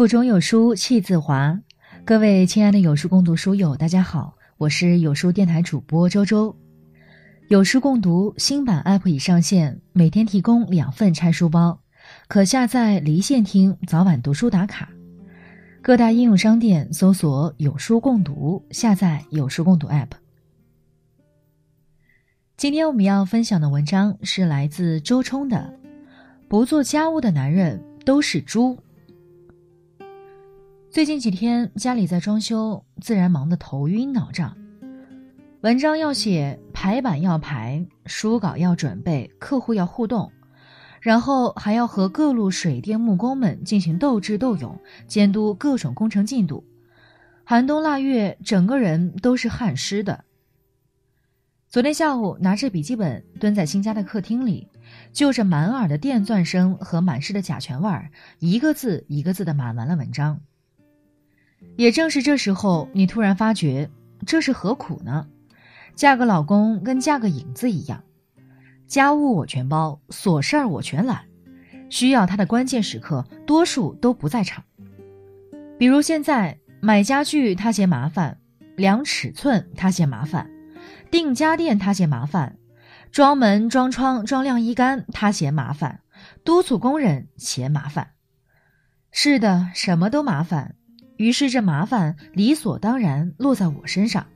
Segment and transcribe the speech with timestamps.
[0.00, 1.60] 腹中有书气自华，
[2.06, 6.56] 各位亲爱的有书共读书友，大家好，我是有书电台主播周周。
[7.48, 11.82] 有书共读新版 App 已上线，每天提供两份拆书包，
[12.28, 14.88] 可下载离线听，早晚读书打卡。
[15.82, 20.12] 各大应用商店搜索“有书共读”，下载有书共读 App。
[22.56, 25.78] 今天我们要分享的文章是来自周冲的
[26.48, 28.78] ：“不做家务的男人都是猪。”
[30.90, 34.56] 最近几天家里在装修，自然忙得头晕脑胀。
[35.60, 40.32] 文章要写，排版要排，书稿要准备，客户要互动，
[41.00, 44.76] 然后还要和各路水电木工们进行斗智斗勇，
[45.06, 46.64] 监督各种工程进度。
[47.44, 50.24] 寒冬腊月，整个人都是汗湿的。
[51.68, 54.66] 昨天下午，拿着笔记本蹲在新家的客厅里，
[55.12, 60.40] 就着满耳的电钻声和满室的甲醛味儿，一个字一个字的码完了文章。
[61.80, 63.88] 也正是这时候，你突然发觉，
[64.26, 65.26] 这是何苦呢？
[65.94, 68.04] 嫁个老公跟嫁个影子一样，
[68.86, 71.22] 家务我全包，琐事儿我全揽，
[71.88, 74.62] 需要他的关键时刻，多数都不在场。
[75.78, 78.38] 比如现在买家具他嫌麻烦，
[78.76, 80.50] 量尺寸他嫌麻烦，
[81.10, 82.58] 订家电他嫌麻烦，
[83.10, 86.00] 装门装窗装晾衣杆他嫌麻烦，
[86.44, 88.10] 督促工人嫌麻烦。
[89.10, 90.74] 是的，什么都麻烦。
[91.20, 94.26] 于是这麻烦理所当然落在我身上。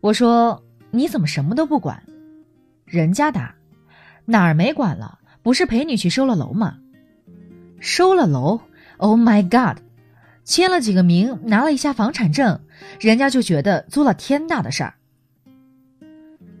[0.00, 2.00] 我说：“你怎么什么都不管？”
[2.86, 3.52] 人家答
[4.24, 5.18] ：“哪儿没管了？
[5.42, 6.78] 不是陪你去收了楼吗？
[7.80, 8.60] 收了楼
[8.98, 9.82] ？Oh my god！
[10.44, 12.60] 签了几个名，拿了一下房产证，
[13.00, 14.94] 人家就觉得做了天大的事儿。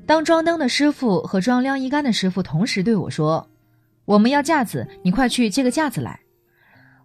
[0.06, 3.48] 当装灯的师傅和装晾衣杆的师傅同时对我说
[4.06, 6.18] ：‘我们要架子，你快去借个架子来。’”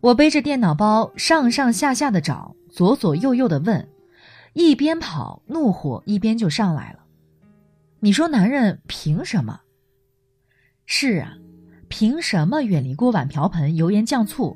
[0.02, 3.90] 我背着电脑包上上下下的找，左左右右的问，
[4.54, 7.00] 一边跑，怒火一边就上来了。
[8.00, 9.60] 你说男人凭什么？
[10.86, 11.34] 是啊，
[11.90, 14.56] 凭什么远离锅碗瓢盆、油盐酱醋？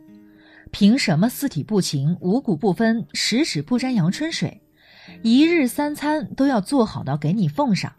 [0.72, 4.62] 凭什么四体不勤、五谷不分、十指不沾阳春水？
[5.24, 7.92] 一日三餐都要做好到给你奉上？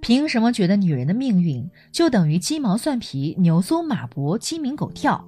[0.00, 5.24] 凭什么觉得女人的命运就等于鸡毛蒜皮、牛松马脖、鸡鸣狗跳？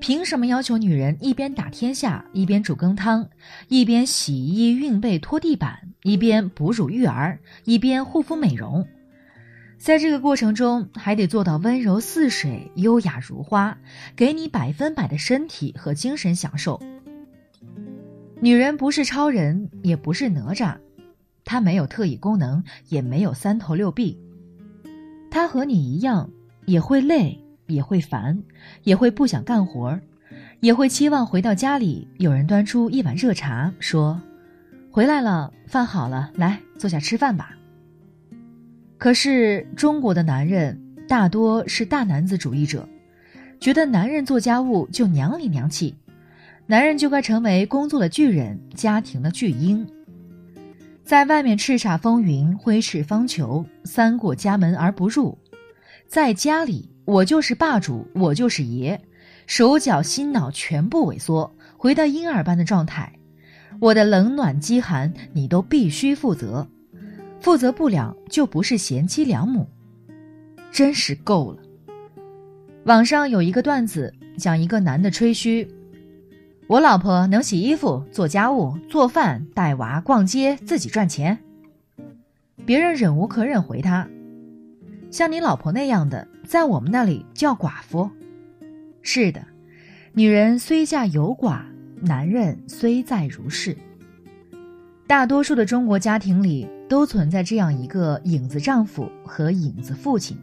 [0.00, 3.28] 凭什么要求女人一边打天下，一边煮羹汤，
[3.68, 8.86] 一边洗衣熨被拖地板，一边哺乳育儿，一边护肤美容？
[9.76, 13.76] 在这个过程中，还得做到温柔似水、优雅如花，
[14.16, 16.80] 给你百分百的身体和精神享受。
[18.40, 20.76] 女人不是超人，也不是哪吒，
[21.44, 24.18] 她没有特异功能，也没有三头六臂，
[25.30, 26.30] 她和你一样，
[26.66, 27.38] 也会累。
[27.68, 28.42] 也会烦，
[28.82, 29.98] 也会不想干活，
[30.60, 34.20] 也会期望回到家里有人端出一碗热茶，说
[34.90, 37.54] ：“回来了，饭好了，来坐下吃饭吧。”
[38.98, 42.88] 可是中国的男人大多是大男子主义者，
[43.60, 45.94] 觉得男人做家务就娘里娘气，
[46.66, 49.86] 男人就该成为工作的巨人，家庭的巨婴，
[51.04, 55.38] 在外面叱咤风云，挥斥方遒，三过家门而不入，
[56.08, 56.90] 在家里。
[57.08, 59.00] 我就是霸主，我就是爷，
[59.46, 63.10] 手脚心脑全部萎缩，回到婴儿般的状态。
[63.80, 66.68] 我的冷暖饥寒，你都必须负责，
[67.40, 69.66] 负责不了就不是贤妻良母。
[70.70, 71.62] 真是够了。
[72.84, 75.66] 网上有一个段子，讲一个男的吹嘘
[76.68, 81.38] ：“我老婆能洗衣服、做家务、做饭、带娃、逛街，自己赚钱。”
[82.66, 84.06] 别人忍无可忍，回他。
[85.10, 88.10] 像你老婆那样的，在我们那里叫寡妇。
[89.00, 89.42] 是的，
[90.12, 91.62] 女人虽嫁有寡，
[92.02, 93.76] 男人虽在如是。
[95.06, 100.36] 大多数的中国家庭里都存在这样一个影子丈夫和影子父亲，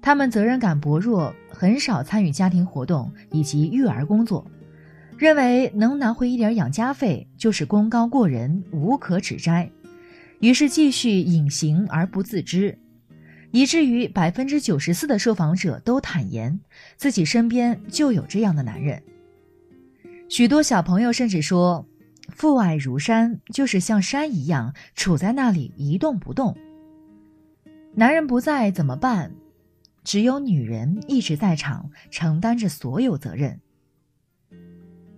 [0.00, 4.46] 他们责任感薄弱，很少参与家庭活动以及育儿工作，
[5.18, 9.68] 认为能拿回一点养家费就是功高过人，无可指摘，
[10.38, 12.78] 于是继续隐形而不自知。
[13.50, 16.60] 以至于百分之九十四的受访者都坦言，
[16.96, 19.02] 自己身边就有这样的男人。
[20.28, 21.86] 许多小朋友甚至说
[22.28, 26.56] ：“父爱如山，就是像山一样杵在那里一动不动。”
[27.94, 29.32] 男人不在怎么办？
[30.04, 33.60] 只有女人一直在场，承担着所有责任。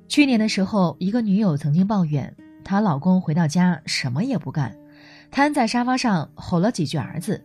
[0.09, 4.77] 去年的时候，一个女友曾经抱怨，她老公回到家什么也不干，
[5.31, 7.45] 瘫在沙发上吼了几句儿子。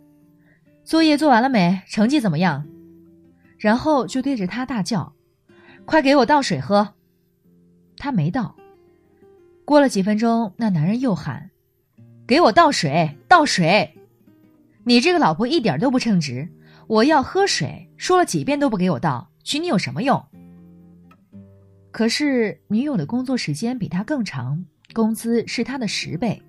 [0.83, 1.81] 作业做完了没？
[1.87, 2.67] 成绩怎么样？
[3.57, 5.13] 然后就对着他大叫
[5.85, 6.95] ：“快给我倒水喝。”
[7.97, 8.55] 他没倒。
[9.63, 11.51] 过了几分钟，那男人又喊
[12.27, 13.97] ：“给我倒水，倒水！
[14.83, 16.49] 你这个老婆一点都不称职，
[16.87, 20.21] 我要喝水，说了几遍都不给我倒，娶你有什么用？”
[21.91, 26.41] 可是女友的工作时间比他更长，工资是他的十倍，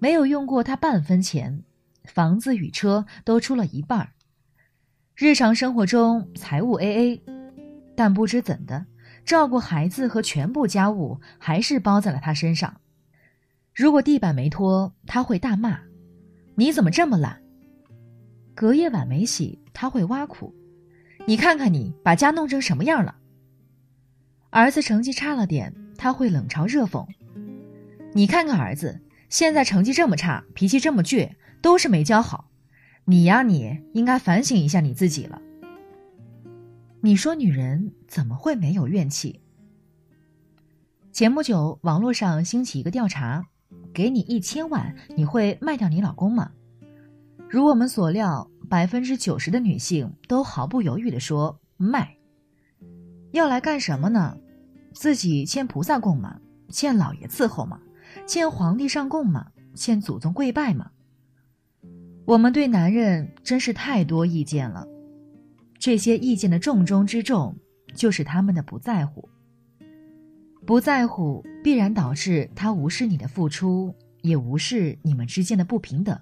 [0.00, 1.62] 没有用过他半分钱，
[2.04, 4.08] 房子与车都出了一半儿。
[5.14, 7.22] 日常生活中财务 A A，
[7.96, 8.86] 但不知怎的。
[9.24, 12.80] 照顾孩子和全部家务还是包在了他身上。
[13.72, 15.80] 如果地板没拖，他会大骂
[16.56, 17.40] ：“你怎么这么懒？”
[18.54, 20.52] 隔夜碗没洗，他会挖苦
[21.26, 23.14] ：“你看看你把家弄成什么样了。”
[24.50, 27.06] 儿子成绩差了点，他会冷嘲热讽
[28.12, 31.30] ：“你看看儿子现在成绩这么差，脾气这么倔，
[31.62, 32.50] 都是没教好。
[33.06, 35.40] 你呀，你应该反省一下你自己了。”
[37.00, 39.40] 你说女人怎么会没有怨气？
[41.10, 43.44] 前不久网络上兴起一个调查，
[43.92, 46.52] 给你一千万，你会卖掉你老公吗？
[47.50, 52.16] 如我们所料，百分之九十的女性都毫不犹豫地说卖。
[53.32, 54.38] 要来干什么呢？
[54.94, 56.40] 自己欠菩萨供吗？
[56.68, 57.80] 欠老爷伺候吗？
[58.26, 59.48] 欠皇帝上供吗？
[59.74, 60.91] 欠祖宗跪拜吗？
[62.24, 64.86] 我们对男人真是太多意见了。
[65.78, 67.56] 这些意见的重中之重，
[67.94, 69.28] 就是他们的不在乎。
[70.64, 76.16] 不在乎必然导致他无视你的付出，也无视你们之间的不平等。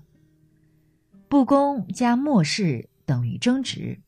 [1.29, 3.99] 不公加漠视等于争执，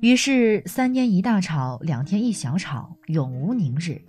[0.00, 4.02] 于是三天一大吵，两天一小吵，永无宁日。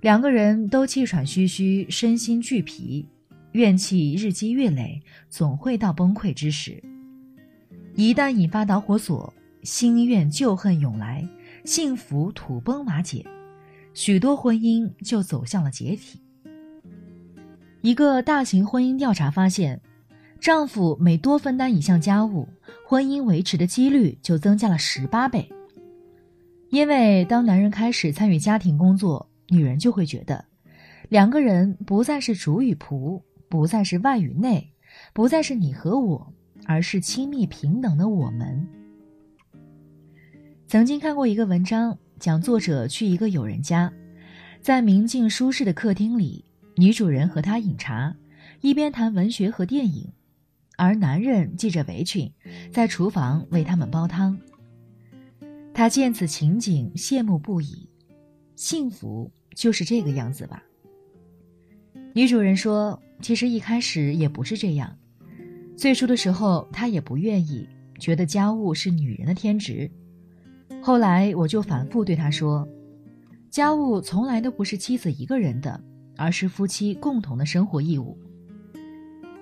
[0.00, 3.06] 两个人都气喘吁吁，身心俱疲，
[3.52, 6.82] 怨气日积月累，总会到崩溃之时。
[7.94, 9.32] 一旦引发导火索，
[9.62, 11.28] 心怨旧恨涌来，
[11.64, 13.26] 幸福土崩瓦解，
[13.92, 16.20] 许多婚姻就走向了解体。
[17.82, 19.80] 一个大型婚姻调查发现，
[20.38, 22.48] 丈夫每多分担一项家务，
[22.86, 25.50] 婚姻维持的几率就增加了十八倍。
[26.68, 30.44] 因为当男人开始参与家庭工作，女人就会觉得，
[31.08, 33.20] 两个人不再是主与仆，
[33.50, 34.72] 不再是外与内，
[35.12, 36.32] 不再是你和我，
[36.66, 38.66] 而是亲密平等的我们。
[40.68, 43.92] 曾经看过一个文章，讲作者去一个友人家，
[44.60, 46.44] 在明净舒适的客厅里，
[46.76, 48.14] 女主人和他饮茶，
[48.60, 50.12] 一边谈文学和电影，
[50.76, 52.32] 而男人系着围裙，
[52.72, 54.38] 在厨房为他们煲汤。
[55.74, 57.88] 他见此情景，羡慕不已。
[58.54, 60.62] 幸福就是这个样子吧？
[62.12, 64.96] 女主人说：“其实一开始也不是这样，
[65.76, 67.68] 最初的时候她也不愿意，
[67.98, 69.90] 觉得家务是女人的天职。”
[70.82, 72.66] 后来我就反复对她说
[73.48, 75.80] ：“家务从来都不是妻子一个人的，
[76.16, 78.18] 而是夫妻共同的生活义务。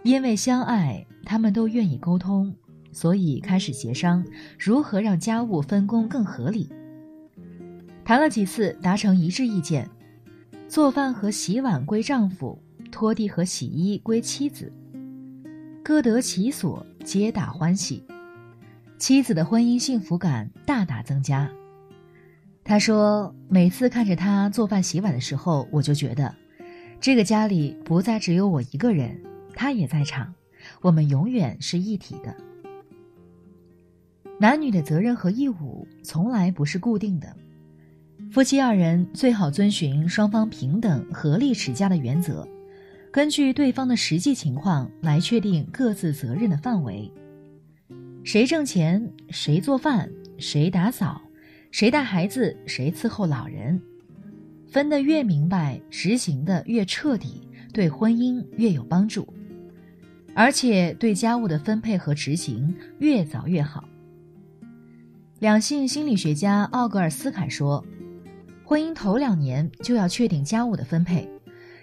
[0.02, 2.54] 因为相爱，他们都愿意沟通，
[2.92, 4.24] 所以开始协商
[4.58, 6.70] 如何让家务分工更合理。
[8.04, 9.88] 谈了几次，达成一致意见：
[10.68, 12.62] 做饭和洗碗归丈夫，
[12.92, 14.70] 拖地和洗衣归妻子，
[15.82, 18.04] 各得其所，皆大欢喜。”
[18.98, 21.50] 妻子的婚姻幸福感大大增加。
[22.62, 26.34] 他说：“每次看着他做饭洗碗的时候，我就觉得，
[27.00, 29.18] 这个家里不再只有我一个人，
[29.54, 30.34] 他也在场，
[30.82, 32.36] 我们永远是一体的。
[34.38, 37.34] 男女的责任和义务从来不是固定的，
[38.30, 42.46] 夫妻二人最好遵循双方平等、合力持家的原则，
[43.10, 47.10] 根据对方的实际情况来确定各自责任的范围。”
[48.22, 51.22] 谁挣钱，谁做饭，谁打扫，
[51.70, 53.80] 谁带孩子，谁伺候老人，
[54.66, 59.26] 分得越明白，执行的越彻底，对婚姻越有帮助，
[60.34, 63.88] 而且对家务的分配和执行越早越好。
[65.38, 67.82] 两性心理学家奥格尔斯凯说，
[68.68, 71.26] 婚姻头两年就要确定家务的分配，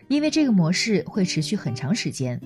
[0.07, 2.39] 因为这个模式会持续很长时间。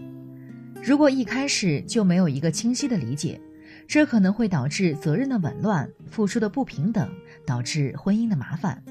[0.81, 3.37] 如果一开始就没有一个清晰的理解。
[3.85, 7.11] 这可能会导致责任的紊乱、付出的不平等，
[7.45, 8.81] 导致婚姻的麻烦。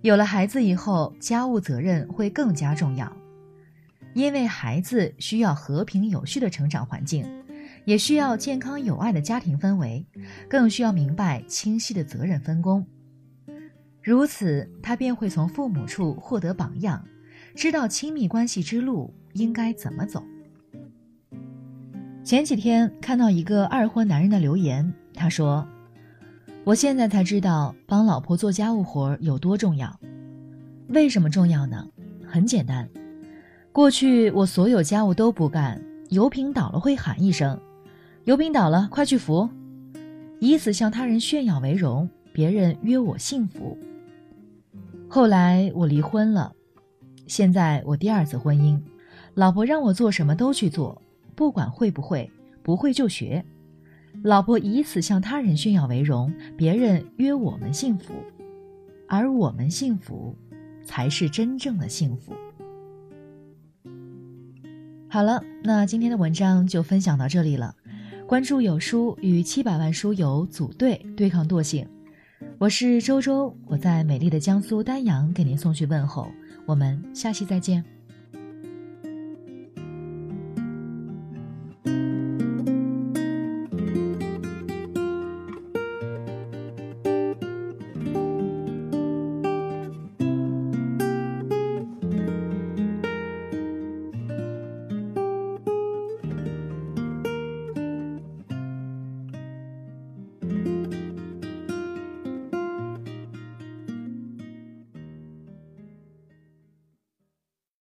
[0.00, 3.14] 有了孩子以后，家务责任会更加重要，
[4.14, 7.24] 因为孩子需要和平有序的成长环境，
[7.84, 10.04] 也需要健康有爱的家庭氛围，
[10.48, 12.84] 更需要明白清晰的责任分工。
[14.06, 17.04] 如此，他便会从父母处获得榜样，
[17.56, 20.22] 知道亲密关系之路应该怎么走。
[22.22, 25.66] 前几天看到一个二婚男人的留言，他说
[26.62, 29.98] ：“我现在才知道帮老婆做家务活有多重要。
[30.90, 31.84] 为什么重要呢？
[32.24, 32.88] 很简单，
[33.72, 37.60] 过去我所有家务都不干，油瓶倒了会喊一声
[38.22, 39.50] ：“油瓶倒了，快去扶！”
[40.38, 43.76] 以此向他人炫耀为荣，别人约我幸福。
[45.08, 46.52] 后来我离婚了，
[47.26, 48.80] 现在我第二次婚姻，
[49.34, 51.00] 老婆让我做什么都去做，
[51.34, 52.30] 不管会不会，
[52.62, 53.44] 不会就学。
[54.22, 58.14] 老婆以此向他人炫耀为荣，别人约我们幸福，
[59.08, 60.34] 而我们幸福，
[60.84, 62.32] 才是真正的幸福。
[65.08, 67.74] 好了，那今天的文章就分享到这里了。
[68.26, 71.86] 关注有书，与七百万书友组队对抗惰性。
[72.58, 76.26] 我是周周，我在美丽的江苏丹阳给您送去问候。
[76.64, 77.84] 我们下期再见。